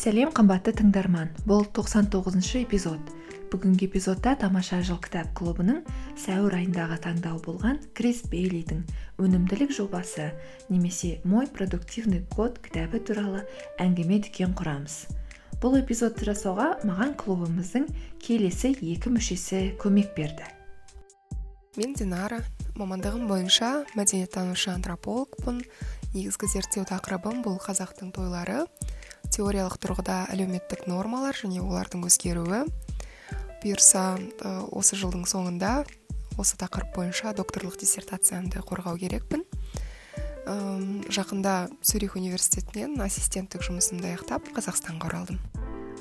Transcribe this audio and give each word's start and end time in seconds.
сәлем 0.00 0.30
қымбатты 0.32 0.72
тыңдарман. 0.78 1.28
Бұл 1.44 1.66
99 1.76 2.62
эпизод. 2.62 3.10
Бүгінгі 3.52 3.84
эпизодта 3.84 4.32
тамаша 4.40 4.78
жыл 4.80 4.96
кітап 5.04 5.34
клубының 5.36 5.82
сәуір 6.16 6.54
айындағы 6.56 6.96
таңдауы 7.04 7.42
болған 7.44 7.76
крис 7.98 8.22
бейлидің 8.32 8.80
өнімділік 9.20 9.74
жобасы 9.76 10.30
немесе 10.70 11.18
мой 11.24 11.50
продуктивный 11.52 12.22
код 12.32 12.56
кітабы 12.64 13.02
туралы 13.04 13.42
әңгіме 13.76 14.22
дүкен 14.24 14.56
құрамыз. 14.56 15.02
Бұл 15.60 15.76
эпизодты 15.82 16.30
жасауға 16.30 16.70
маған 16.88 17.12
клубымыздың 17.20 17.90
келесі 18.24 18.72
екі 18.80 19.12
мүшесі 19.12 19.66
көмек 19.84 20.14
берді. 20.16 20.48
Мен 21.76 21.92
динара. 21.92 22.40
Мамандығым 22.80 23.28
бойынша 23.28 23.84
мәдениеттанушы 23.98 24.72
антропологпын 24.72 25.60
негізгі 26.14 26.48
зерттеу 26.54 26.86
тақырыбым 26.88 27.44
бұл 27.44 27.60
қазақтың 27.60 28.14
тойлары. 28.16 28.64
Теориялық 29.34 29.76
тұрғыда 29.82 30.16
әлеуметтік 30.34 30.86
нормалар 30.90 31.36
және 31.38 31.62
олардың 31.62 32.04
өзгеруі. 32.08 32.64
Бұйырса 33.62 34.18
осы 34.72 34.96
жылдың 34.96 35.26
соңында 35.28 35.84
осы 36.40 36.56
тақырып 36.60 36.94
бойынша 36.96 37.34
докторлық 37.36 37.76
диссертациямды 37.80 38.62
қорғау 38.64 38.96
керекпін. 39.00 39.44
Жақында 41.12 41.68
цюрих 41.84 42.16
университетінен 42.16 42.96
ассистенттік 43.04 43.62
жұмысымды 43.66 44.08
аяқтап 44.14 44.48
қазақстанға 44.56 45.10
оралдым. 45.10 45.40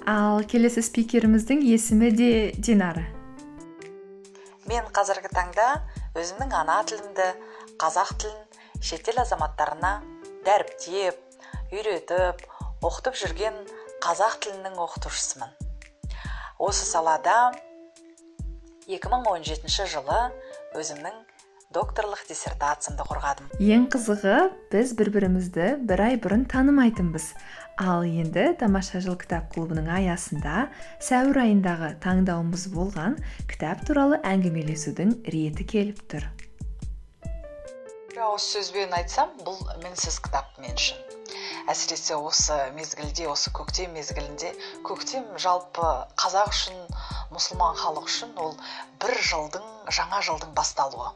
Ал 0.07 0.41
келесі 0.47 0.81
спикеріміздің 0.81 1.61
есімі 1.67 2.09
де 2.15 2.29
динара. 2.55 3.03
Мен 4.69 4.87
қазіргі 4.95 5.29
таңда 5.35 5.67
өзімнің 6.17 6.55
ана 6.55 6.79
тілімді 6.87 7.27
қазақ 7.81 8.15
тілін 8.23 8.39
шетел 8.81 9.19
азаматтарына 9.21 9.99
дәріптеп 10.47 11.19
үйретіп 11.75 12.47
оқытып 12.85 13.17
жүрген 13.19 13.57
қазақ 14.03 14.39
тілінің 14.45 14.77
оқытушысымын. 14.79 15.51
Осы 16.59 16.85
салада 16.87 17.51
2017 18.87 19.87
жылы 19.91 20.19
өзімнің 20.79 21.17
докторлық 21.75 22.23
диссертациямды 22.29 23.05
қорғадым. 23.05 23.49
Ең 23.61 23.85
қызығы 23.93 24.37
біз 24.71 24.93
бір 24.97 25.11
бірімізді 25.13 25.67
бір 25.85 26.05
ай 26.07 26.17
бұрын 26.23 26.47
танымайтынбыз. 26.49 27.29
Ал 27.79 28.07
енді 28.07 28.49
тамаша 28.59 29.03
жыл 29.03 29.19
кітап 29.19 29.51
клубының 29.53 29.91
аясында 29.99 30.67
сәуір 31.03 31.43
айындағы 31.45 31.93
таңдауымыз 32.03 32.69
болған 32.73 33.19
кітап 33.51 33.85
туралы 33.87 34.23
әңгімелесудің 34.25 35.19
реті 35.29 35.67
келіп 35.75 36.05
тұр. 36.11 36.25
Ауыз 38.25 38.45
сөзбен 38.53 38.93
айтсам 38.97 39.29
бұл 39.47 39.59
мінсіз 39.83 40.17
кітап 40.25 40.57
мен 40.63 40.75
үшін. 40.79 40.99
Әсіресе 41.71 42.17
осы 42.29 42.57
мезгілде 42.75 43.27
осы 43.31 43.51
көктем 43.59 43.95
мезгілінде 43.97 44.49
көктем 44.89 45.29
жалпы 45.45 45.87
қазақ 46.23 46.51
үшін 46.55 46.81
мұсылман 47.35 47.79
халық 47.81 48.11
үшін 48.11 48.35
ол 48.45 48.53
бір 49.03 49.15
жылдың 49.31 49.71
жаңа 49.99 50.21
жылдың 50.29 50.51
басталуы. 50.59 51.11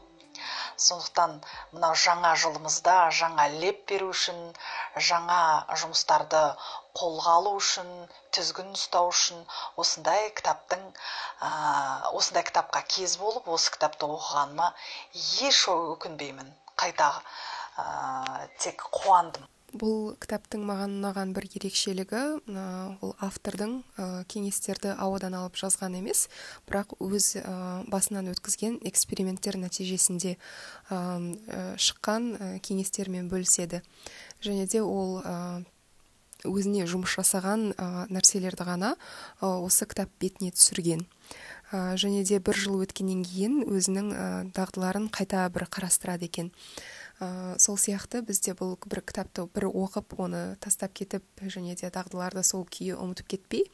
Сондықтан 0.86 1.36
мынау 1.72 1.98
жаңа 2.04 2.32
жылымызда 2.44 2.94
жаңа 3.18 3.46
леп 3.52 3.84
беру 3.90 4.08
үшін 4.14 4.40
жаңа 5.10 5.38
жұмыстарды 5.82 6.40
қолға 7.00 7.36
алу 7.42 7.54
үшін 7.60 7.92
тізгін 8.38 8.74
ұстау 8.78 9.12
үшін 9.12 9.44
осындай 9.84 10.32
кітаптың 10.40 10.82
ә, 10.88 11.52
осындай 12.10 12.46
кітапқа 12.50 12.82
кез 12.96 13.16
болып 13.22 13.48
осы 13.58 13.76
кітапты 13.76 14.10
оқығаныма 14.10 14.72
еш 15.50 15.64
өкінбеймін. 15.78 16.54
Қайта 16.76 17.10
ә, 17.78 18.46
тек 18.62 18.86
қуандым. 18.94 19.48
Бұл 19.74 20.12
кітаптың 20.22 20.62
маған 20.68 20.92
ұнаған 21.00 21.32
бір 21.34 21.48
ерекшелігі 21.58 22.18
ол 23.02 23.14
автордың 23.26 23.72
кеңестерді 24.30 24.92
ауадан 25.02 25.34
алып 25.34 25.58
жазған 25.58 25.96
емес 25.98 26.28
бірақ 26.68 26.94
өз 27.02 27.32
басынан 27.90 28.30
өткізген 28.30 28.76
эксперименттер 28.86 29.58
нәтижесінде 29.58 30.36
шыққан 30.86 32.30
кеңестермен 32.62 33.26
бөліседі. 33.32 33.82
Және 34.46 34.68
де 34.70 34.84
ол 34.86 35.18
өзіне 36.46 36.86
жұмыс 36.86 37.18
жасаған 37.18 37.72
нәрселерді 38.14 38.70
ғана 38.70 38.94
осы 39.42 39.90
кітап 39.90 40.14
бетіне 40.22 40.54
түсірген. 40.54 41.02
Және 41.74 42.24
де 42.28 42.38
бір 42.38 42.58
жыл 42.58 42.82
өткеннен 42.84 43.24
кейін 43.26 43.62
өзінің 43.66 44.12
дағдыларын 44.54 45.10
қайта 45.14 45.48
бір 45.54 45.66
қарастырады 45.72 46.30
екен. 46.30 46.52
Ә, 47.22 47.54
сол 47.62 47.76
сияқты 47.78 48.24
бізде 48.26 48.56
бұл 48.58 48.74
бір 48.90 49.00
кітапты 49.06 49.44
бір 49.54 49.68
оқып 49.70 50.16
оны 50.18 50.56
тастап 50.58 50.96
кетіп 50.98 51.22
және 51.46 51.76
де 51.78 51.86
дағдыларды 51.94 52.42
сол 52.42 52.64
күйі 52.66 52.96
ұмытып 52.98 53.28
кетпей 53.36 53.68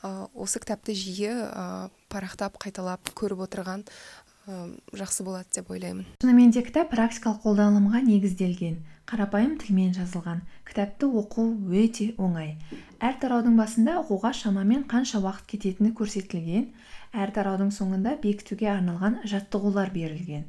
ә, 0.00 0.28
осы 0.32 0.56
кітапты 0.62 0.96
жиі 0.96 1.28
ә, 1.28 1.90
парақтап 2.08 2.56
қайталап 2.56 3.12
көріп 3.12 3.44
отырған 3.44 3.84
ә, 3.84 4.27
жақсы 4.48 5.24
болады 5.26 5.58
деп 5.58 5.70
ойлаймын. 5.70 6.06
Шынымен 6.22 6.52
де 6.54 6.62
кітап 6.64 6.90
практикалық 6.92 7.42
қолданылымға 7.44 8.00
негізделген. 8.06 8.78
Қарапайым 9.08 9.56
тілмен 9.60 9.94
жазылған. 9.96 10.42
Кітапты 10.68 11.08
оқу 11.08 11.44
өте 11.72 12.10
оңай. 12.20 12.56
Әр 13.00 13.16
тараудың 13.20 13.56
басында 13.60 13.98
оқуға 14.02 14.34
шамамен 14.36 14.84
қанша 14.88 15.20
уақыт 15.22 15.46
кететіні 15.52 15.94
көрсетілген. 15.96 16.66
Әр 17.12 17.32
тараудың 17.32 17.72
соңында 17.72 18.18
бекітуге 18.22 18.68
арналған 18.72 19.22
жаттығулар 19.28 19.92
берілген. 19.94 20.44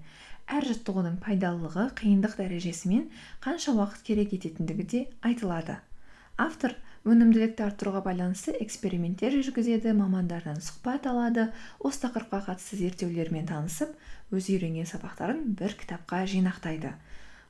Әр 0.50 0.66
жаттығудың 0.66 1.20
пайдалылығы 1.24 1.90
қиындық 2.00 2.36
дәрежесімен 2.40 3.08
қанша 3.44 3.76
уақыт 3.78 4.04
керек 4.08 4.34
ететіндігі 4.34 4.86
де 4.92 5.02
айтылады. 5.22 5.78
Автор 6.38 6.74
өнімділікті 7.08 7.64
арттыруға 7.64 8.02
байланысты 8.04 8.52
эксперименттер 8.60 9.38
жүргізеді 9.40 9.94
мамандардан 9.96 10.60
сұхбат 10.60 11.08
алады 11.08 11.46
осы 11.80 12.02
тақырыпқа 12.04 12.42
қатысты 12.50 12.80
зерттеулермен 12.82 13.48
танысып 13.48 13.96
өз 14.36 14.50
үйренген 14.52 14.90
сабақтарын 14.90 15.40
бір 15.62 15.78
кітапқа 15.80 16.26
жинақтайды. 16.28 16.92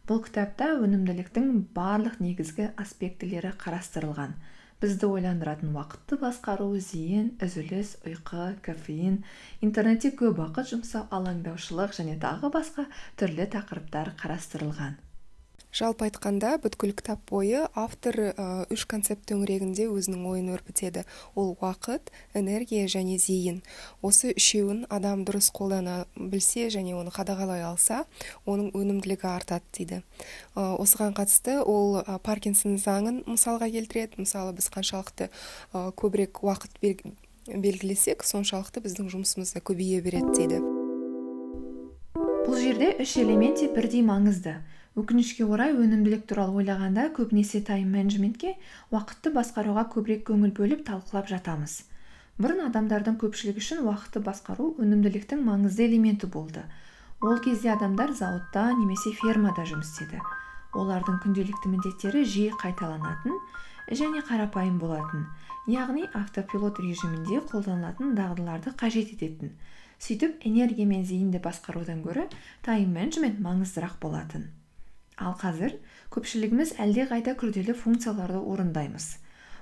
Бұл 0.05 0.21
кітапта 0.25 0.69
өнімділіктің 0.77 1.49
барлық 1.73 2.21
негізгі 2.21 2.69
аспектілері 2.77 3.55
қарастырылған. 3.57 4.37
Бізді 4.79 5.09
ойландыратын 5.11 5.73
уақытты 5.75 6.21
басқару 6.21 6.69
зейін 6.79 7.33
үзіліс 7.43 7.97
ұйқы 8.07 8.53
кофеин 8.63 9.19
интернетте 9.65 10.13
көп 10.13 10.39
уақыт 10.45 10.71
жұмсау 10.71 11.09
алаңдаушылық 11.17 11.97
және 11.99 12.15
тағы 12.21 12.53
басқа 12.53 12.87
түрлі 13.19 13.49
тақырыптар 13.57 14.13
қарастырылған. 14.21 14.95
Жалпы 15.69 16.07
айтқанда 16.07 16.57
бүткіл 16.63 16.95
кітап 16.97 17.21
бойы 17.29 17.67
автор 17.77 18.17
үш 18.73 18.85
концепт 18.89 19.27
төңірегінде 19.29 19.85
өзінің 19.91 20.25
ойын 20.25 20.49
өрбітеді. 20.55 21.03
Ол 21.35 21.53
уақыт 21.61 22.09
энергия 22.33 22.87
және 22.89 23.19
зейін. 23.21 23.61
Осы 24.01 24.33
үшеуін 24.33 24.87
адам 24.89 25.25
дұрыс 25.27 25.51
қолдана 25.53 26.07
білсе 26.15 26.69
және 26.73 26.95
оны 26.97 27.13
қадағалай 27.13 27.61
алса 27.67 28.05
оның 28.49 28.73
өнімділігі 28.73 29.29
артады 29.29 29.63
дейді. 29.77 30.01
Осыған 30.55 31.13
қатысты 31.13 31.59
ол 31.61 32.01
паркинсон 32.25 32.81
заңын 32.81 33.23
мысалға 33.29 33.69
келтіреді. 33.69 34.25
Мысалы 34.25 34.57
біз 34.57 34.71
қаншалықты 34.73 35.29
көбірек 35.73 36.41
уақыт 36.41 36.81
белгілесек 37.49 38.25
соншалықты 38.25 38.81
біздің 38.81 39.13
жұмысымыз 39.13 39.53
да 39.53 39.61
көбейе 39.61 40.01
береді 40.01 40.33
дейді. 40.33 40.59
Бұл 42.49 42.57
жерде 42.57 42.95
үш 43.01 43.15
элемент 43.21 43.61
те 43.61 43.69
бірдей 43.69 44.01
маңызды. 44.01 44.57
Өкінішке 44.99 45.45
орай 45.47 45.71
өнімділік 45.73 46.25
туралы 46.29 46.61
ойлағанда 46.61 47.07
көбінесе 47.15 47.61
тайм 47.65 47.93
менеджментке 47.95 48.55
уақытты 48.91 49.31
басқаруға 49.35 49.85
көбірек 49.95 50.25
көңіл 50.29 50.53
бөліп 50.59 50.83
талқылап 50.89 51.29
жатамыз. 51.31 51.75
Бұрын 52.39 52.65
адамдардың 52.67 53.17
көпшілігі 53.23 53.63
үшін 53.63 53.83
уақытты 53.85 54.21
басқару 54.23 54.73
өнімділіктің 54.79 55.43
маңызды 55.47 55.87
элементі 55.87 56.27
болды. 56.27 56.63
Ол 57.21 57.39
кезде 57.43 57.73
адамдар 57.73 58.13
зауытта 58.15 58.69
немесе 58.75 59.11
фермада 59.21 59.65
жұмыс 59.67 59.91
істеді. 59.91 60.21
Олардың 60.71 61.19
күнделікті 61.23 61.73
міндеттері 61.73 62.23
жиі 62.23 62.53
қайталанатын 62.61 63.39
және 63.89 64.21
қарапайым 64.27 64.77
болатын 64.79 65.25
яғни 65.69 66.05
автопилот 66.17 66.79
режимінде 66.81 67.41
қолданылатын 67.49 68.15
дағдыларды 68.17 68.73
қажет 68.77 69.11
ететін. 69.13 69.51
Сөйтіп 69.99 70.45
энергия 70.47 70.87
мен 70.87 71.03
зейінді 71.05 71.41
басқарудан 71.43 72.01
гөрі 72.05 72.29
тайм 72.65 72.95
менеджмент 72.95 73.41
маңыздырақ 73.43 73.99
болатын. 74.01 74.47
Ал 75.19 75.35
қазір 75.39 75.75
көпшілігіміз 76.15 76.75
қайда 76.79 77.35
күрделі 77.37 77.75
функцияларды 77.75 78.39
орындаймыз. 78.39 79.17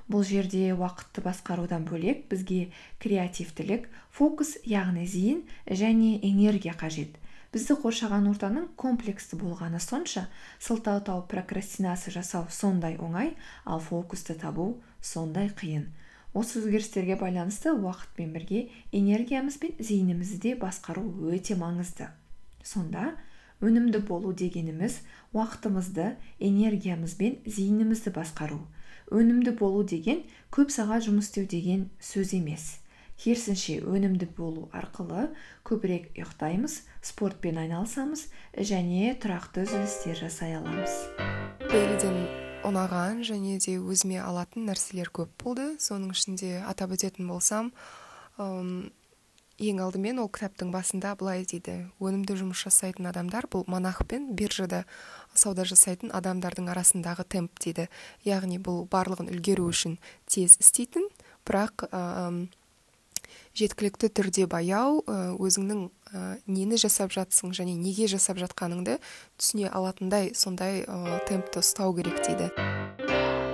Бұл 0.08 0.24
жерде 0.24 0.72
уақытты 0.72 1.20
басқарудан 1.26 1.84
бөлек 1.84 2.30
бізге 2.32 2.70
креативтілік 3.04 3.90
фокус 4.16 4.56
яғни 4.64 5.04
зейін 5.04 5.42
және 5.68 6.20
энергия 6.24 6.72
қажет. 6.72 7.18
Бізді 7.52 7.76
қоршаған 7.82 8.30
ортаның 8.32 8.70
комплексті 8.80 9.36
болғаны 9.40 9.80
сонша 9.84 10.28
сылтау 10.64 11.02
тауып 11.04 11.28
прокрастинация 11.32 12.14
жасау 12.16 12.48
сондай 12.52 12.96
оңай 12.96 13.34
ал 13.66 13.80
фокусты 13.84 14.36
табу 14.40 14.78
сондай 15.02 15.52
қиын. 15.52 15.88
Осы 16.38 16.62
өзгерістерге 16.62 17.16
байланысты 17.20 17.72
уақытпен 17.76 18.32
бірге 18.36 18.68
энергиямыз 18.92 19.60
бен 19.60 19.76
зейінімізді 19.80 20.40
де 20.44 20.56
басқару 20.60 21.04
өте 21.32 21.56
маңызды. 21.60 22.12
Сонда 22.64 23.16
өнімді 23.62 24.02
болу 24.06 24.34
дегеніміз 24.38 25.00
уақытымызды 25.34 26.16
энергиямыз 26.40 27.16
бен 27.18 27.38
зейінімізді 27.46 28.14
басқару. 28.18 28.60
Өнімді 29.10 29.56
болу 29.58 29.84
деген 29.88 30.26
көп 30.54 30.74
сағат 30.74 31.08
жұмыс 31.08 31.32
істеу 31.32 31.48
деген 31.50 31.88
сөз 32.04 32.36
емес. 32.38 32.78
Керісінше 33.18 33.80
өнімді 33.82 34.28
болу 34.38 34.68
арқылы 34.78 35.32
көбірек 35.66 36.12
ұйықтаймыз 36.14 36.84
спортпен 37.02 37.58
айналысамыз 37.64 38.28
және 38.54 39.16
тұрақты 39.18 39.66
үзілістер 39.66 40.22
жасай 40.22 40.54
аламыз. 40.60 40.94
Бейлиден 41.66 42.20
ұнаған 42.68 43.24
және 43.26 43.58
де 43.64 43.80
өзіме 43.80 44.22
алатын 44.22 44.70
нәрселер 44.70 45.10
көп 45.10 45.34
болды. 45.42 45.72
Соның 45.82 46.14
ішінде 46.14 46.60
атап 46.62 46.94
өтетін 46.94 47.32
болсам 47.32 47.72
ең 49.58 49.80
алдымен 49.82 50.20
ол 50.22 50.30
кітаптың 50.30 50.70
басында 50.74 51.16
былай 51.18 51.42
дейді. 51.50 51.90
Өнімді 51.98 52.38
жұмыс 52.38 52.62
жасайтын 52.68 53.10
адамдар 53.10 53.48
бұл 53.50 53.66
монах 53.66 54.04
пен 54.06 54.30
биржада 54.38 54.84
сауда 55.34 55.66
жасайтын 55.66 56.14
адамдардың 56.14 56.70
арасындағы 56.74 57.26
темп 57.26 57.58
дейді. 57.64 57.88
Яғни 58.26 58.62
бұл 58.62 58.86
барлығын 58.92 59.32
үлгеру 59.34 59.66
үшін 59.72 59.98
тез 60.30 60.60
істейтін 60.62 61.10
бірақ 61.50 61.88
жеткілікті 63.58 64.12
түрде 64.14 64.46
баяу 64.46 65.02
өзіңнің 65.42 65.88
нені 66.46 66.78
жасап 66.78 67.10
жатсың 67.16 67.56
және 67.58 67.74
неге 67.74 68.06
жасап 68.12 68.38
жатқаныңды 68.38 69.00
түсіне 69.42 69.72
алатындай 69.74 70.36
сондай 70.38 70.86
темпті 71.26 71.66
ұстау 71.66 71.98
керек 71.98 72.22
дейді. 72.22 72.52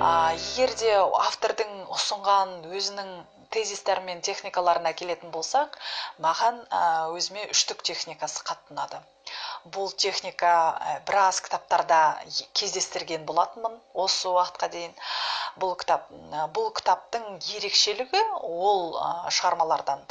Егер 0.04 0.74
де 0.82 0.98
автордың 1.00 1.88
ұсынған 1.96 2.68
өзінің 2.76 3.14
тезистер 3.56 4.04
мен 4.10 4.22
техникаларына 4.30 4.94
келетін 5.02 5.34
болсақ 5.38 5.80
маған 6.28 6.62
өзіме 7.18 7.50
үштік 7.56 7.86
техникасы 7.92 8.46
қатты 8.52 8.78
ұнады 8.78 9.04
бұл 9.76 9.92
техника 10.04 10.50
біраз 11.08 11.38
кітаптарда 11.46 12.00
кездестірген 12.60 13.24
болатынмын 13.30 13.78
осы 14.06 14.28
уақытқа 14.32 14.68
дейін. 14.74 14.96
Бұл 15.64 15.76
кітап 15.84 16.10
бұл 16.58 16.68
кітаптың 16.80 17.30
ерекшелігі 17.58 18.24
ол 18.42 18.98
шығармалардан 19.38 20.04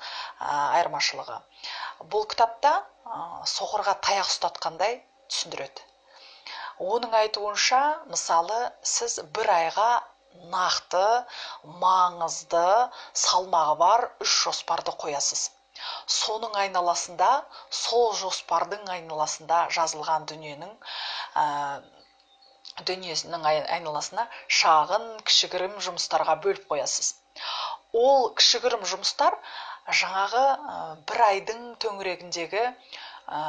айырмашылығы. 0.48 1.38
Бұл 2.14 2.24
кітапта 2.32 2.72
соқырға 3.54 3.98
таяқ 4.08 4.32
ұстатқандай 4.32 5.00
түсіндіреді. 5.28 5.88
Оның 6.94 7.12
айтуынша 7.20 7.82
мысалы 8.14 8.62
сіз 8.94 9.20
бір 9.36 9.52
айға 9.58 9.90
нақты 10.52 11.06
маңызды 11.82 12.66
салмағы 13.24 13.74
бар 13.82 14.06
үш 14.24 14.36
жоспарды 14.44 14.94
қоясыз. 15.04 15.50
Соның 16.14 16.54
айналасында 16.64 17.30
сол 17.78 18.12
жоспардың 18.18 18.90
айналасында 18.96 19.62
жазылған 19.76 20.26
дүниенің 20.32 20.72
ә, 21.42 21.46
дүниесінің 22.90 23.48
айналасына 23.52 24.26
шағын 24.60 25.08
кішігірім 25.30 25.78
жұмыстарға 25.86 26.38
бөліп 26.46 26.68
қоясыз. 26.72 27.14
Ол 28.04 28.30
кішігірім 28.40 28.84
жұмыстар 28.92 29.38
жаңағы 30.02 30.44
бір 31.10 31.24
айдың 31.28 31.64
төңірегіндегі 31.84 32.62
ә, 32.68 33.40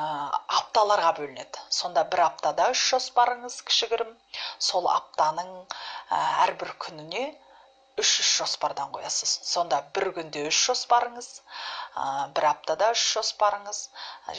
апталарға 0.73 1.11
бөлінеді. 1.19 1.59
Сонда 1.69 2.01
бір 2.09 2.23
аптада 2.25 2.65
үш 2.73 2.81
жоспарыңыз 2.95 3.59
кішігірім. 3.67 4.09
Сол 4.57 4.87
аптаның 4.89 5.51
әрбір 6.17 6.71
күніне 6.81 7.27
үш 8.01 8.13
үш 8.23 8.31
жоспардан 8.39 8.89
қоясыз. 8.95 9.35
Сонда 9.45 9.83
бір 9.93 10.09
күнде 10.15 10.47
үш 10.49 10.63
жоспарыңыз 10.71 11.29
бір 12.33 12.47
аптада 12.49 12.89
үш 12.95 13.05
жоспарыңыз 13.19 13.83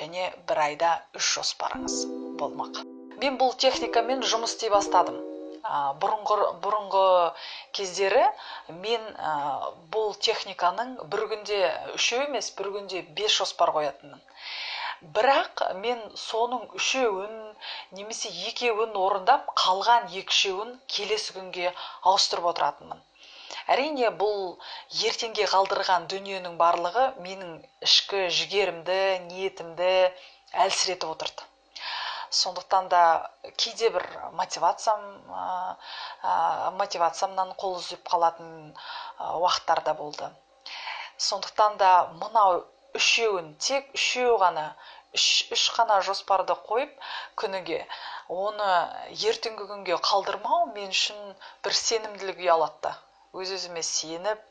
және 0.01 0.33
бір 0.49 0.63
айда 0.67 0.91
үш 1.15 1.31
жоспарыңыз 1.39 2.01
болмақ. 2.43 2.83
Мен 3.23 3.39
бұл 3.39 3.55
техникамен 3.55 4.27
жұмыс 4.27 4.57
істей 4.57 4.75
бастадым. 4.75 5.23
Ә, 5.65 5.95
бұрынғы, 6.03 6.51
бұрынғы 6.61 7.07
кездері 7.79 8.27
мен 8.83 9.07
ә, 9.17 9.71
бұл 9.95 10.13
техниканың 10.27 10.99
бір 11.15 11.29
күнде 11.31 11.61
үшеу 11.95 12.27
емес 12.27 12.51
бір 12.59 12.75
күнде 12.75 13.07
бес 13.17 13.39
жоспар 13.39 13.73
қоятынмын. 13.79 14.21
Бірақ 15.17 15.63
мен 15.85 16.01
соның 16.21 16.69
үшеуін 16.79 17.35
немесе 17.99 18.31
екеуін 18.51 18.95
орындап 19.07 19.51
қалған 19.63 20.07
екішеуін 20.21 20.71
келесі 20.97 21.35
күнге 21.37 21.73
ауыстырып 22.11 22.49
отыратынмын. 22.53 23.03
Әрине 23.75 24.11
бұл 24.21 24.41
ертеңге 25.09 25.47
қалдырған 25.53 26.07
дүниенің 26.13 26.57
барлығы 26.61 27.05
менің 27.27 27.53
ішкі 27.89 28.27
жігерімді 28.39 28.99
ниетімді 29.29 29.91
әлсіретіп 30.67 31.15
отырды. 31.15 31.47
Сондықтан 32.35 32.89
да 32.93 33.03
кейде 33.63 33.91
бір 33.95 34.05
мотивациям 34.41 35.03
ә, 35.31 36.71
мотивациямнан 36.81 37.55
қол 37.63 37.79
үзіп 37.79 38.03
қалатын 38.11 38.75
уақыттар 39.21 39.85
да 39.87 39.95
болды. 39.95 40.31
Сондықтан 41.29 41.77
да 41.79 41.93
мынау 42.23 42.65
үшеуін 42.99 43.55
тек 43.69 43.87
үшеу 43.99 44.35
ғана 44.43 44.65
үш, 45.15 45.27
үш 45.55 45.65
қана 45.77 46.01
жоспарды 46.07 46.57
қойып 46.69 46.93
күніге 47.41 47.81
оны 48.29 48.69
ертеңгі 49.15 49.67
күнге 49.71 49.99
қалдырмау 50.03 50.71
мен 50.75 50.95
үшін 50.95 51.35
бір 51.65 51.77
сенімділік 51.81 52.41
ұялатты. 52.45 52.95
Өз 53.35 53.51
өзіме 53.57 53.83
сеніп 53.83 54.43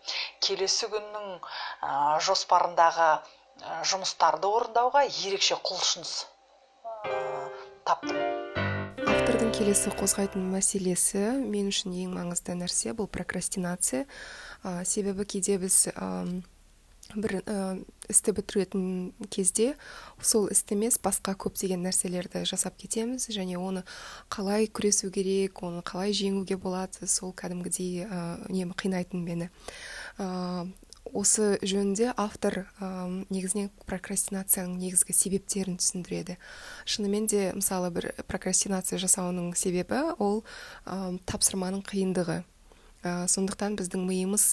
келесі 0.43 0.89
күннің 0.91 1.27
ә, 1.39 2.19
жоспарындағы 2.23 3.09
ә, 3.13 3.77
жұмыстарды 3.87 4.49
орындауға 4.49 5.05
ерекше 5.07 5.55
құлшыныс 5.63 6.15
ә, 7.07 7.13
таптым. 7.87 8.19
Автордың 9.03 9.53
келесі 9.55 9.93
қозғайтын 9.99 10.51
мәселесі 10.51 11.23
мен 11.39 11.71
үшін 11.71 11.95
ең 12.03 12.11
маңызды 12.17 12.57
нәрсе 12.59 12.91
бұл 12.97 13.07
прокрастинация. 13.07 14.03
Себебі 14.87 15.25
кейде 15.27 15.57
біз 15.59 15.85
бір 17.15 17.41
істі 18.09 18.33
бітіретін 18.35 19.13
кезде 19.29 19.73
сол 20.21 20.49
істі 20.51 20.75
емес 20.75 20.99
басқа 21.01 21.35
көптеген 21.39 21.83
нәрселерді 21.85 22.43
жасап 22.49 22.77
кетеміз 22.79 23.29
және 23.31 23.57
оны 23.59 23.83
қалай 24.33 24.67
күресу 24.67 25.11
керек 25.13 25.63
оны 25.63 25.83
қалай 25.85 26.15
жеңуге 26.15 26.57
болады 26.57 27.07
сол 27.07 27.33
кәдімгідей 27.33 28.07
үнемі 28.49 28.77
қинайтын 28.77 29.23
мені. 29.23 29.49
Осы 31.13 31.59
жөнінде 31.59 32.13
автор 32.15 32.63
ә, 32.79 32.87
негізінен 33.27 33.67
прокрастинацияның 33.85 34.77
негізгі 34.79 35.13
себептерін 35.13 35.75
түсіндіреді. 35.77 36.37
Шынымен 36.87 37.27
де 37.27 37.51
мысалы 37.53 37.91
бір 37.93 38.07
прокрастинация 38.31 38.97
жасауының 39.03 39.51
себебі 39.59 39.99
ол 40.17 40.41
ә, 40.87 41.19
тапсырманың 41.27 41.83
қиындығы. 41.85 42.39
Ә, 43.03 43.27
сондықтан 43.27 43.75
біздің 43.77 44.07
миымыз 44.07 44.47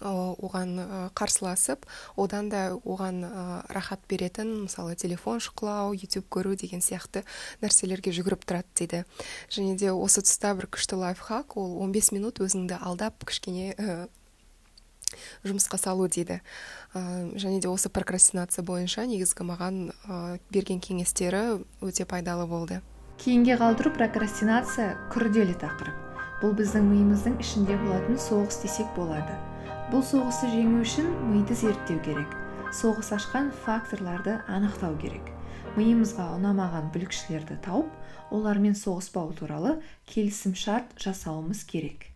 оған 0.00 1.10
қарсыласып 1.16 1.86
одан 2.16 2.48
да 2.52 2.62
оған 2.84 3.22
рахат 3.68 4.00
беретін 4.08 4.66
мысалы 4.66 4.96
телефон 4.96 5.40
шұқылау 5.40 5.94
ютуб 5.96 6.28
көру 6.32 6.56
деген 6.56 6.80
сияқты 6.84 7.24
нәрселерге 7.62 8.14
жүгіріп 8.16 8.46
тұрады 8.46 8.70
дейді. 8.74 9.04
Және 9.50 9.76
де 9.76 9.92
осы 9.92 10.24
тұста 10.24 10.54
бір 10.58 10.70
күшті 10.72 11.00
лайфхак 11.00 11.56
ол 11.60 11.76
15 11.80 12.14
минут 12.16 12.40
өзіңді 12.40 12.80
алдап 12.80 13.24
кішкене 13.24 13.74
жұмысқа 15.44 15.78
салу 15.80 16.06
дейді. 16.08 16.40
Ә, 16.94 17.00
және 17.34 17.60
де 17.60 17.68
осы 17.68 17.90
прокрастинация 17.90 18.64
бойынша 18.64 19.06
негізгі 19.10 19.46
маған 19.48 19.80
берген 20.54 20.80
кеңестері 20.80 21.64
өте 21.82 22.06
пайдалы 22.06 22.46
болды. 22.46 22.80
Кейінге 23.20 23.58
қалдыру 23.60 23.92
прокрастинация 23.92 24.94
күрделі 25.12 25.58
тақырып. 25.60 26.06
Бұл 26.40 26.54
біздің 26.56 26.86
миымыздың 26.88 27.40
ішінде 27.44 27.76
болатын 27.82 28.16
соғыс 28.16 28.62
десек 28.62 28.88
болады. 28.96 29.49
Бұл 29.90 30.04
соғысты 30.06 30.46
жеңу 30.52 30.84
үшін 30.84 31.08
миды 31.32 31.54
зерттеу 31.58 31.98
керек. 32.04 32.34
Соғыс 32.70 33.08
ашқан 33.16 33.48
факторларды 33.64 34.36
анықтау 34.46 34.94
керек. 35.02 35.32
Миымызға 35.74 36.28
ұнамаған 36.36 36.92
бүлікшілерді 36.94 37.56
тауып 37.64 38.30
олармен 38.30 38.76
соғыспау 38.78 39.32
туралы 39.34 39.80
келісім 40.06 40.54
шарт 40.54 40.94
жасауымыз 41.02 41.64
керек. 41.66 42.06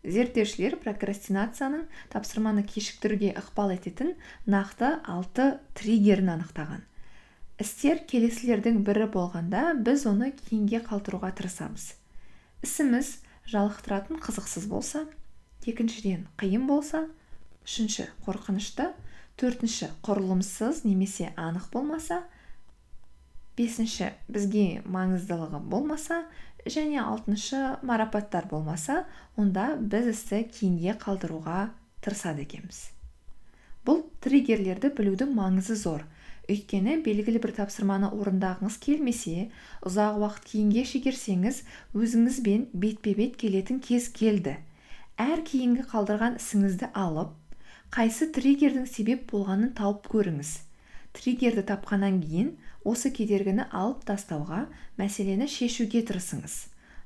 Зерттеушілер 0.00 0.78
прокрастинацияның 0.80 1.84
тапсырманы 2.08 2.64
кешіктіруге 2.64 3.34
ықпал 3.36 3.76
ететін 3.76 4.14
нақты 4.48 4.94
алты 5.04 5.52
триггерін 5.76 6.38
анықтаған. 6.38 6.86
Істер 7.60 8.00
келесілердің 8.08 8.80
бірі 8.88 9.12
болғанда 9.12 9.74
біз 9.76 10.08
оны 10.08 10.32
кейінге 10.40 10.80
қалдыруға 10.88 11.34
тырысамыз. 11.36 11.90
Ісіміз 12.64 13.18
жалықтыратын 13.52 14.24
қызықсыз 14.24 14.70
болса 14.72 15.04
екіншіден 15.66 16.26
қиын 16.40 16.66
болса 16.70 17.06
үшінші 17.66 18.08
қорқынышты 18.26 18.90
төртінші 19.40 19.90
құрылымсыз 20.06 20.84
немесе 20.84 21.32
анық 21.36 21.70
болмаса 21.74 22.22
бесінші 23.58 24.12
бізге 24.32 24.80
маңыздылығы 24.88 25.60
болмаса 25.72 26.22
және 26.66 27.00
алтыншы 27.02 27.60
марапаттар 27.82 28.46
болмаса 28.50 29.04
онда 29.36 29.74
біз 29.80 30.10
істі 30.14 30.42
кейінге 30.48 30.96
қалдыруға 31.00 31.70
тырысады 32.04 32.44
екенбіз. 32.46 32.88
Бұл 33.84 34.02
триггерлерді 34.24 34.90
білудің 34.96 35.32
маңызы 35.36 35.76
зор. 35.76 36.04
Өйткені 36.50 36.98
белгілі 37.04 37.40
бір 37.40 37.54
тапсырманы 37.60 38.10
орындағыңыз 38.16 38.76
келмесе 38.82 39.50
ұзақ 39.86 40.18
уақыт 40.20 40.48
кейінге 40.50 40.84
шегерсеңіз 40.88 41.62
өзіңізбен 41.96 42.66
бетпе 42.72 43.14
бет 43.16 43.36
келетін 43.40 43.80
кез 43.84 44.08
келді. 44.12 44.56
Әр 45.20 45.42
кейінгі 45.44 45.84
қалдырған 45.90 46.38
ісіңізді 46.40 46.88
алып 46.96 47.36
қайсы 47.92 48.30
триггердің 48.32 48.86
себеп 48.88 49.26
болғанын 49.32 49.74
тауып 49.76 50.06
көріңіз. 50.08 50.52
Триггерді 51.12 51.64
тапқаннан 51.68 52.20
кейін 52.22 52.54
осы 52.88 53.10
кедергіні 53.12 53.66
алып 53.74 54.06
тастауға 54.08 54.62
мәселені 55.00 55.48
шешуге 55.50 56.00
тырысыңыз. 56.08 56.54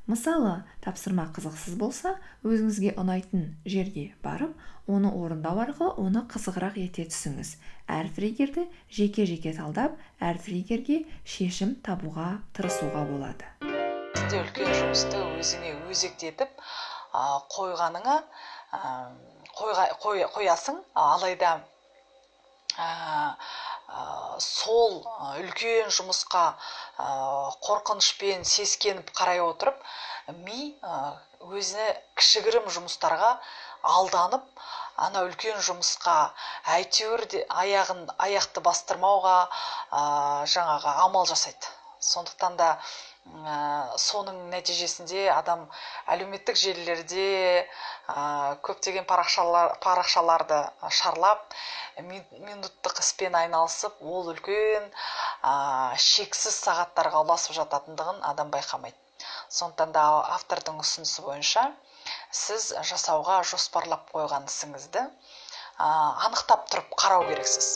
Мысалы 0.06 0.52
тапсырма 0.84 1.24
қызықсыз 1.34 1.78
болса 1.80 2.14
өзіңізге 2.44 2.92
ұнайтын 3.00 3.46
жерге 3.64 4.10
барып 4.22 4.52
оны 4.86 5.10
орындау 5.10 5.64
арқылы 5.64 5.94
оны 6.04 6.22
қызығырақ 6.30 6.76
ете 6.84 7.08
түсіңіз. 7.08 7.56
Әр 7.88 8.12
триггерді 8.14 8.68
жеке 8.92 9.24
жеке 9.26 9.56
талдап 9.56 9.96
әр 10.20 10.38
триггерге 10.44 11.06
шешім 11.24 11.78
табуға 11.82 12.34
тырысуға 12.54 13.06
болады. 13.08 13.48
Үлкен 14.34 14.70
жұмысты 14.76 15.24
өзіңе 15.40 15.72
өзектетіп 15.88 16.52
қойғаныңа 17.54 18.16
қоясың. 20.34 20.80
Алайда 20.94 21.60
сол 24.42 24.96
үлкен 25.38 25.92
жұмысқа 25.98 26.44
қорқынышпен 27.66 28.42
сескеніп 28.54 29.12
қарай 29.14 29.42
отырып 29.44 29.78
ми 30.46 30.72
өзіне 31.44 31.86
кішігірім 32.18 32.66
жұмыстарға 32.76 33.30
алданып 33.94 34.64
ана 35.06 35.22
үлкен 35.28 35.60
жұмысқа 35.68 36.16
әйтеуір 36.74 37.26
де 37.30 37.44
аяғын 37.62 38.04
аяқты 38.26 38.62
бастырмауға 38.64 39.38
жаңағы 40.54 40.94
амал 41.06 41.26
жасайды. 41.30 41.70
Сондықтан 42.00 42.56
да 42.56 42.68
ә, 43.24 43.96
соның 44.04 44.40
нәтижесінде 44.52 45.22
адам 45.34 45.62
әлеуметтік 46.14 46.58
желілерде 46.62 47.28
ә, 47.62 48.24
көптеген 48.68 49.06
парақшалар, 49.08 49.78
парақшаларды 49.84 50.58
шарлап 50.98 51.56
минуттық 52.10 53.00
іспен 53.04 53.38
айналысып 53.40 54.02
ол 54.16 54.28
үлкен 54.34 54.90
ә, 54.90 55.54
шексіз 56.08 56.58
сағаттарға 56.66 57.24
ұласып 57.24 57.56
жататындығын 57.60 58.20
адам 58.32 58.52
байқамайды. 58.58 59.00
Сондықтан 59.48 59.96
да 59.96 60.04
автордың 60.36 60.84
ұсынысы 60.84 61.24
бойынша 61.24 61.64
сіз 62.44 62.70
жасауға 62.92 63.40
жоспарлап 63.54 64.12
қойған 64.12 64.52
ісіңізді 64.52 65.08
ә, 65.08 65.88
анықтап 66.28 66.68
тұрып 66.68 66.96
қарау 67.00 67.28
керексіз. 67.32 67.72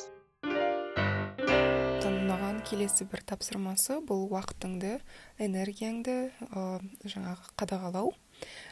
Келесі 2.69 3.07
бір 3.09 3.23
тапсырмасы 3.29 3.99
бұл 4.05 4.27
уақытыңды 4.29 4.99
энергияңды 5.41 6.17
ә, 6.53 6.65
жаңағы 7.05 7.53
қадағалау. 7.59 8.13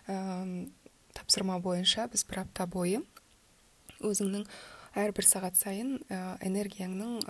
Ә, 0.09 0.17
тапсырма 1.17 1.59
бойынша 1.65 2.07
біз 2.13 2.27
бір 2.29 2.43
апта 2.45 2.67
бойы 2.69 3.01
өзіңнің 4.05 4.45
әрбір 5.01 5.29
сағат 5.29 5.57
сайын 5.57 5.97
ә, 6.09 6.37
энергияңның 6.45 7.21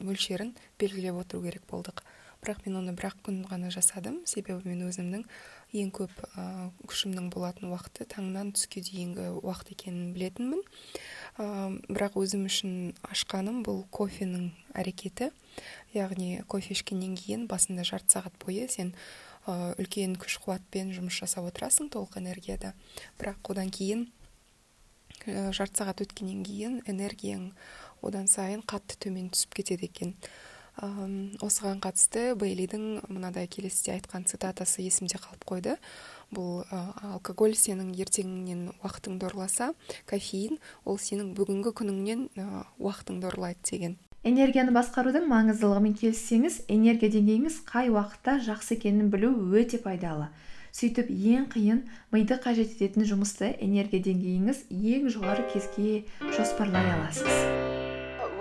мөлшерін 0.00 0.54
белгілеп 0.80 1.22
отыру 1.22 1.44
керек 1.46 1.66
болдық. 1.70 2.02
Бірақ 2.40 2.64
мен 2.66 2.78
оны 2.80 2.92
бір 2.96 3.10
ақ 3.10 3.20
күн 3.26 3.40
ғана 3.48 3.70
жасадым. 3.72 4.20
Себебі 4.28 4.68
мен 4.68 4.86
өзімнің 4.88 5.24
ең 5.76 5.90
көп 5.94 6.12
ә, 6.34 6.70
күшімнің 6.88 7.30
болатын 7.32 7.70
уақыты 7.70 8.06
таңнан 8.10 8.52
түске 8.56 8.82
дейінгі 8.84 9.28
уақыт 9.40 9.74
екенін 9.76 10.12
білетінмін. 10.16 10.62
Ә, 11.38 11.46
бірақ 11.88 12.16
өзім 12.20 12.46
үшін 12.48 12.76
ашқаным 13.06 13.62
бұл 13.66 13.84
кофенің 13.94 14.50
әрекеті. 14.74 15.30
Яғни 15.94 16.40
кофе 16.48 16.74
ішкеннен 16.74 17.16
кейін 17.20 17.46
басында 17.50 17.84
жарты 17.86 18.16
сағат 18.16 18.38
бойы 18.42 18.68
сен 18.72 18.94
ә, 19.46 19.74
үлкен 19.76 20.16
күш 20.20 20.40
қуатпен 20.42 20.94
жұмыс 20.96 21.20
жасап 21.22 21.50
отырасың 21.52 21.92
толық 21.92 22.18
энергияда. 22.22 22.72
Бірақ 23.20 23.52
одан 23.52 23.70
кейін 23.70 24.08
жарты 25.26 25.82
сағат 25.82 26.00
өткеннен 26.06 26.44
кейін 26.46 26.80
энергияң 26.88 27.50
одан 28.02 28.28
сайын 28.30 28.62
қатты 28.64 28.96
төмен 29.04 29.28
түсіп 29.34 29.60
кетеді 29.60 29.90
екен. 29.90 30.14
Осыған 30.78 31.80
қатысты 31.82 32.34
бейлидің 32.38 33.06
мынадай 33.08 33.48
келесіде 33.50 33.96
айтқан 33.96 34.26
цитатасы 34.30 34.84
есімде 34.86 35.18
қалып 35.20 35.44
қойды. 35.48 35.76
Бұл 36.30 36.62
алкоголь 36.70 37.56
сенің 37.58 37.90
ертеңіңнен 37.98 38.68
уақытыңды 38.80 39.26
ұрласа 39.32 39.72
кофеин 40.06 40.60
ол 40.84 41.00
сенің 41.02 41.34
бүгінгі 41.34 41.74
күніңнен 41.80 42.28
уақытыңды 42.78 43.32
ұрлайды 43.32 43.66
деген. 43.72 43.98
Энергияны 44.20 44.70
басқарудың 44.76 45.24
маңыздылығымен 45.30 45.94
келіссеңіз 45.96 46.60
энергия 46.68 47.08
деңгейіңіз 47.14 47.62
қай 47.64 47.88
уақытта 47.88 48.36
жақсы 48.44 48.76
екенін 48.76 49.08
білу 49.10 49.32
өте 49.56 49.80
пайдалы. 49.80 50.28
Сөйтіп 50.76 51.08
ең 51.08 51.48
қиын 51.50 51.80
миды 52.12 52.36
қажет 52.44 52.76
ететін 52.76 53.08
жұмысты 53.08 53.54
энергия 53.58 54.04
деңгейіңіз 54.04 54.68
ең 54.70 55.10
жоғары 55.16 55.48
кезге 55.50 56.04
жоспарлай 56.36 56.92
аласыз. 56.98 57.69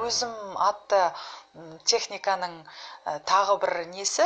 Өзім 0.10 0.58
атты 0.70 1.04
техниканың 1.90 2.64
тағы 3.30 3.60
бір 3.62 3.78
несі 3.94 4.26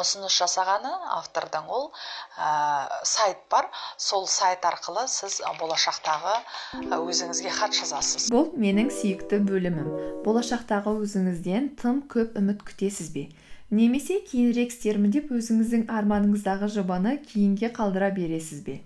ұсыныс 0.00 0.32
жасағаны 0.40 0.90
автордың 1.18 1.66
ол 1.68 1.90
ә, 2.40 2.88
сайт 3.04 3.42
бар. 3.52 3.68
Сол 4.00 4.24
сайт 4.26 4.64
арқылы 4.64 5.04
сіз 5.12 5.42
болашақтағы 5.60 6.32
өзіңізге 6.96 7.52
хат 7.52 7.76
жазасыз. 7.76 8.30
Бұл 8.32 8.48
менің 8.58 8.88
сүйікті 8.94 9.42
бөлімім. 9.44 9.90
Болашақтағы 10.24 10.96
өзіңізден 11.04 11.68
тым 11.82 12.00
көп 12.10 12.38
үміт 12.40 12.64
күтесіз 12.64 13.12
бе? 13.14 13.28
Немесе 13.70 14.18
кейінірек 14.24 14.72
істермін 14.72 15.12
деп 15.14 15.30
өзіңіздің 15.36 15.86
арманыңыздағы 15.92 16.72
жобаны 16.74 17.18
кейінге 17.28 17.70
қалдыра 17.76 18.10
бересіз 18.16 18.64
бе? 18.64 18.80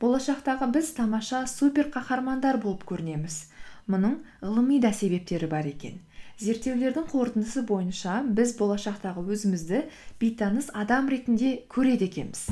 Болашақтағы 0.00 0.70
біз 0.76 0.92
тамаша 1.00 1.46
супер 1.48 1.88
қаһармандар 1.94 2.60
болып 2.60 2.84
көрінеміз. 2.84 3.46
Мұның 3.90 4.18
ғылыми 4.42 4.80
да 4.82 4.92
себептері 4.92 5.48
бар 5.50 5.68
екен. 5.68 6.00
Зерттеулердің 6.40 7.04
қорытындысы 7.12 7.62
бойынша 7.68 8.16
біз 8.26 8.56
болашақтағы 8.58 9.22
өзімізді 9.30 9.84
бейтаныс 10.18 10.72
адам 10.74 11.06
ретінде 11.12 11.52
көреді 11.70 12.08
екенбіз. 12.08 12.48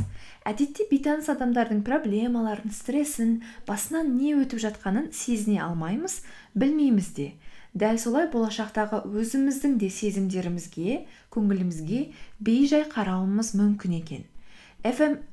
Әдетте 0.47 0.87
бейтаныс 0.91 1.27
адамдардың 1.33 1.83
проблемаларын 1.89 2.71
стрессін 2.71 3.41
басынан 3.67 4.15
не 4.21 4.37
өтіп 4.39 4.63
жатқанын 4.63 5.11
сезіне 5.11 5.59
алмаймыз 5.67 6.21
білмейміз 6.55 7.11
де. 7.19 7.33
Дәл 7.75 7.99
солай 7.99 8.29
болашақтағы 8.31 9.03
өзіміздің 9.19 9.79
де 9.83 9.91
сезімдерімізге 9.91 11.01
көңілімізге 11.35 12.05
бейжай 12.39 12.87
қарауымыз 12.87 13.55
мүмкін 13.59 13.99
екен. 13.99 14.27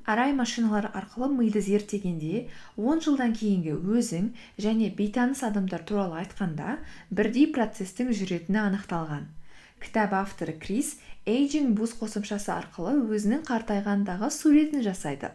Арай 0.05 0.33
машиналары 0.37 0.89
арқылы 0.93 1.27
миды 1.33 1.61
зерттегенде 1.65 2.49
10 2.77 3.01
жылдан 3.05 3.31
кейінгі 3.33 3.73
өзің 3.97 4.27
және 4.61 4.91
бейтаныс 4.93 5.41
адамдар 5.47 5.81
туралы 5.89 6.19
айтқанда 6.21 6.75
бірдей 7.09 7.47
процестің 7.55 8.13
жүретіні 8.13 8.61
анықталған. 8.61 9.25
Кітап 9.81 10.13
авторы 10.13 10.53
крис 10.53 10.99
эйджинг 11.25 11.73
буз 11.79 11.95
қосымшасы 11.97 12.51
арқылы 12.53 12.93
өзінің 13.09 13.41
қартайғандағы 13.49 14.29
суретін 14.29 14.85
жасайды. 14.85 15.31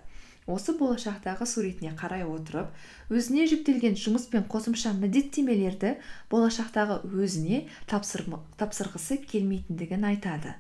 Осы 0.47 0.77
болашақтағы 0.79 1.47
суретіне 1.49 1.95
қарай 1.99 2.23
отырып 2.29 2.71
өзіне 3.11 3.49
жүктелген 3.51 3.97
жұмыс 3.99 4.29
пен 4.31 4.45
қосымша 4.47 4.93
міндеттемелерді 4.99 5.97
болашақтағы 6.31 7.01
өзіне 7.09 7.65
тапсырғысы 7.91 9.19
келмейтіндігін 9.25 10.05
айтады. 10.13 10.55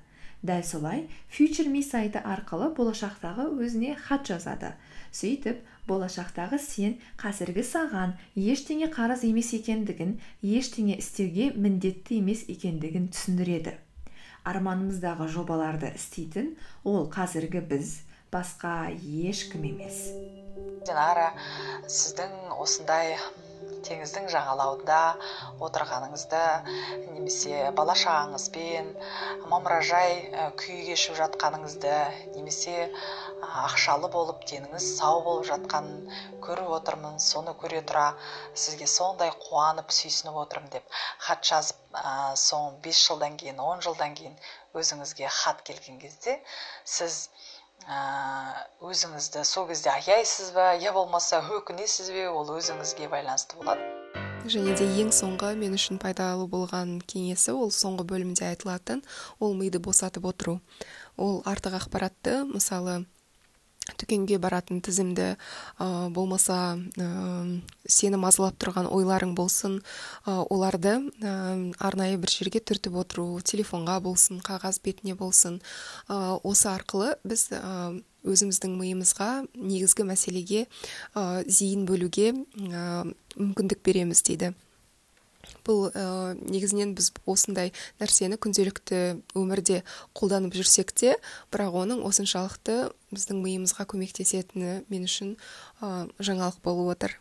Дәл 0.44 0.62
солай 0.62 1.06
future 1.32 1.70
me 1.72 1.80
сайты 1.82 2.20
арқылы 2.20 2.68
болашақтағы 2.76 3.46
өзіне 3.64 3.94
хат 3.96 4.28
жазады. 4.28 4.74
Сөйтіп 5.14 5.62
болашақтағы 5.88 6.58
сен 6.60 6.98
қазіргі 7.20 7.64
саған 7.64 8.14
ештеңе 8.36 8.90
қарыз 8.92 9.24
емес 9.28 9.52
екендігін 9.56 10.18
ештеңе 10.42 10.98
істеуге 11.00 11.50
міндетті 11.56 12.20
емес 12.20 12.44
екендігін 12.52 13.08
түсіндіреді. 13.14 13.78
Арманымыздағы 14.44 15.30
жобаларды 15.32 15.94
істейтін 15.96 16.52
ол 16.84 17.08
қазіргі 17.08 17.64
біз 17.70 17.96
басқа 18.34 18.92
ешкім 19.00 19.64
емес. 19.72 20.10
Динара 20.84 21.30
сіздің 21.88 22.52
осындай 22.60 23.16
теңіздің 23.88 24.26
жағалауында 24.34 25.00
отырғаныңызды 25.66 26.42
немесе 27.14 27.70
бала 27.78 27.94
шағаңызбен 28.02 28.90
мамыражай 29.52 30.16
күй 30.62 30.82
кешіп 30.88 31.18
жатқаныңызды 31.20 31.94
немесе 32.36 32.88
ақшалы 33.64 34.10
болып 34.16 34.44
деніңіз 34.50 34.88
сау 34.98 35.22
болып 35.26 35.48
жатқанын 35.50 36.20
көріп 36.46 36.70
отырмын 36.78 37.18
соны 37.26 37.54
көре 37.62 37.82
тұра 37.90 38.06
сізге 38.64 38.88
сондай 38.94 39.32
қуанып 39.46 39.92
сүйсініп 39.98 40.38
отырмын 40.44 40.72
деп 40.76 41.00
хат 41.26 41.44
жазып 41.50 41.98
ә, 42.00 42.34
соң 42.46 42.78
бес 42.86 43.00
жылдан 43.06 43.36
кейін 43.40 43.60
он 43.64 43.84
жылдан 43.86 44.16
кейін 44.20 44.38
өзіңізге 44.80 45.28
хат 45.40 45.62
келген 45.68 46.00
кезде 46.02 46.38
сіз 46.96 47.28
өзіңізді 47.84 49.44
сол 49.44 49.66
кезде 49.68 49.90
аяйсыз 49.92 50.52
ба? 50.56 50.72
Я 50.72 50.92
болмаса 50.96 51.42
өкінесіз 51.44 52.08
бе? 52.14 52.28
Ол 52.32 52.48
өзіңізге 52.56 53.10
байланысты 53.12 53.58
болады. 53.60 53.84
Және 54.44 54.76
де 54.76 54.84
ең 55.00 55.12
соңғы 55.12 55.54
мен 55.56 55.76
үшін 55.76 56.00
пайдалы 56.00 56.46
болған 56.48 56.98
кеңесі 57.08 57.52
ол 57.52 57.70
соңғы 57.72 58.04
бөлімде 58.08 58.44
айтылатын 58.50 59.04
ол 59.40 59.54
миды 59.56 59.80
босатып 59.80 60.24
отыру. 60.24 60.60
Ол 61.16 61.42
артық 61.44 61.76
ақпаратты 61.80 62.44
мысалы 62.48 63.04
дүкенге 63.98 64.38
баратын 64.40 64.80
тізімді 64.84 65.34
ә, 65.34 65.86
болмаса 66.14 66.76
ә, 66.96 67.08
сені 67.84 68.20
мазалап 68.20 68.56
тұрған 68.60 68.88
ойларың 68.88 69.34
болсын 69.36 69.80
ә, 70.24 70.40
оларды 70.48 70.96
ә, 71.20 71.34
арнайы 71.78 72.16
бір 72.20 72.32
жерге 72.32 72.62
түртіп 72.64 72.96
отыру 73.04 73.26
телефонға 73.44 74.00
болсын 74.04 74.40
қағаз 74.44 74.80
бетіне 74.84 75.16
болсын. 75.18 75.60
Ә, 76.08 76.38
осы 76.42 76.70
арқылы 76.72 77.14
біз 77.24 77.50
өзіміздің 78.24 78.76
миымызға 78.80 79.30
негізгі 79.52 80.06
мәселеге 80.08 80.64
зейін 81.44 81.84
бөлуге 81.84 82.32
мүмкіндік 82.32 83.84
береміз 83.84 84.24
дейді. 84.24 84.54
Бұл 85.66 85.88
ә, 85.90 86.34
негізінен 86.38 86.94
біз 86.98 87.10
осындай 87.26 87.72
нәрсені 88.00 88.38
күнделікті 88.40 89.00
өмірде 89.38 89.82
қолданып 90.16 90.56
жүрсек 90.58 90.94
те 90.96 91.16
бірақ 91.54 91.80
оның 91.84 92.04
осыншалықты 92.08 92.78
біздің 93.14 93.42
миымызға 93.44 93.86
көмектесетіні 93.92 94.80
мен 94.88 95.06
үшін 95.08 95.36
ә, 95.80 96.08
жаңалық 96.18 96.60
болып 96.64 96.96
отыр. 96.96 97.18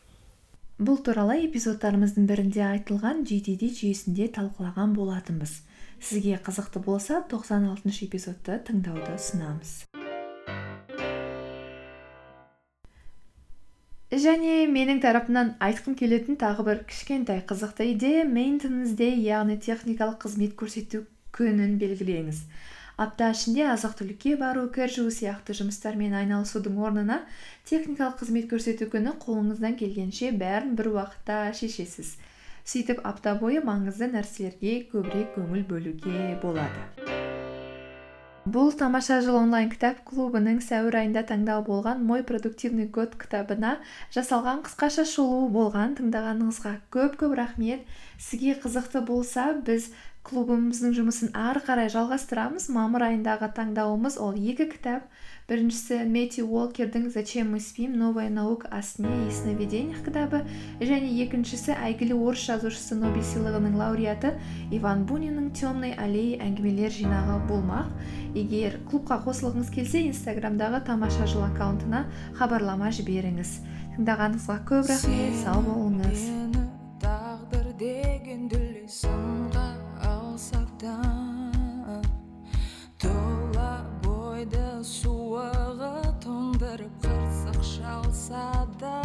Бұл 0.83 0.97
туралы 1.05 1.37
эпизодтарымыздың 1.45 2.25
бірінде 2.27 2.63
айтылған 2.65 3.21
GTD 3.29 3.69
жүйесінде 3.77 4.31
талқылаған 4.33 4.95
болатынбыз. 4.97 5.59
Сізге 6.03 6.39
қызықты 6.43 6.81
болса 6.83 7.21
96 7.31 8.07
эпизодты 8.09 8.57
тыңдауды 8.67 9.13
ұсынамыз. 9.13 9.83
Және 14.21 14.67
менің 14.69 15.01
тарапымнан 15.01 15.55
айтқым 15.63 15.95
келетін 15.97 16.37
тағы 16.41 16.67
бір 16.67 16.83
кішкентай 16.89 17.41
қызықты 17.49 17.91
идея 17.93 18.27
мейнтенанс 18.29 18.93
яғни 18.99 19.57
техникалық 19.57 20.21
қызмет 20.25 20.55
көрсету 20.59 21.05
күнін 21.33 21.79
белгілеңіз 21.81 22.43
апта 22.97 23.31
ішінде 23.33 23.63
азық 23.73 23.95
түлікке 23.99 24.35
бару 24.37 24.67
кір 24.73 24.91
жуу 24.95 25.13
сияқты 25.13 25.55
жұмыстармен 25.57 26.13
айналысудың 26.19 26.77
орнына 26.77 27.21
техникалық 27.69 28.19
қызмет 28.21 28.45
көрсету 28.51 28.89
күні 28.93 29.15
қолыңыздан 29.23 29.79
келгенше 29.79 30.29
бәрін 30.37 30.77
бір 30.77 30.91
уақытта 30.93 31.39
шешесіз. 31.57 32.15
Сөйтіп 32.63 33.01
апта 33.03 33.33
бойы 33.41 33.65
маңызды 33.65 34.11
нәрселерге 34.13 34.77
көбірек 34.93 35.35
көңіл 35.39 35.67
бөлуге 35.73 36.37
болады. 36.45 37.22
Бұл 38.43 38.73
тамаша 38.75 39.21
жыл 39.23 39.37
онлайн 39.39 39.69
кітап 39.71 40.01
клубының 40.03 40.57
сәуір 40.59 40.97
айында 40.99 41.21
таңдау 41.29 41.61
болған 41.63 42.01
мой 42.03 42.25
продуктивный 42.27 42.89
год 42.91 43.13
кітабына 43.15 43.77
жасалған 44.11 44.65
қысқаша 44.65 45.05
шолу 45.07 45.45
болған 45.53 45.95
тыңдағаныңызға 45.95 46.73
көп 46.91 47.15
көп 47.21 47.37
рахмет. 47.39 47.87
Сізге 48.19 48.57
қызықты 48.59 48.99
болса 49.07 49.53
біз 49.55 49.87
клубымыздың 50.23 50.93
жұмысын 50.95 51.33
ары 51.35 51.59
қарай 51.65 51.89
жалғастырамыз. 51.91 52.69
Мамыр 52.71 53.09
айындағы 53.09 53.49
таңдауымыз 53.57 54.15
ол 54.23 54.37
екі 54.39 54.69
кітап. 54.71 55.09
Біріншісі 55.49 56.05
мэтью 56.07 56.45
уолкердің 56.47 57.09
зачем 57.11 57.51
мы 57.51 57.59
спим? 57.59 57.97
Новая 57.99 58.29
наука 58.29 58.69
о 58.71 58.81
сне 58.81 59.11
и 59.27 59.31
сновидениях 59.31 59.99
кітабы. 60.05 60.45
Және 60.79 61.11
екіншісі 61.25 61.75
әйгілі 61.75 62.15
орыс 62.15 62.47
жазушысы 62.47 62.95
нобель 62.95 63.27
сыйлығының 63.27 63.75
лауреаты 63.75 64.33
иван 64.71 65.03
буниннің 65.03 65.51
темный 65.59 65.91
аллея 65.99 66.39
әңгімелер 66.47 66.95
жинағы 66.95 67.37
болмақ 67.51 67.91
егер 68.39 68.79
клубқа 68.87 69.19
қосылғыңыз 69.27 69.75
келсе 69.75 70.07
инстаграмдағы 70.07 70.85
тамаша 70.87 71.27
жыл 71.27 71.43
аккаунтына 71.51 72.05
хабарлама 72.39 72.95
жіберіңіз. 72.95 73.57
Тыңдағаныңызға 73.99 74.61
көп 74.71 74.87
рахмет. 74.87 75.41
Сау 75.43 75.59
болыңыз. 75.67 76.62
calçada. 87.63 89.02